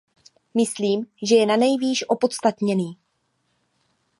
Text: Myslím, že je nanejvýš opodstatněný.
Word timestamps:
Myslím, 0.53 1.05
že 1.27 1.35
je 1.35 1.45
nanejvýš 1.45 2.05
opodstatněný. 2.07 2.97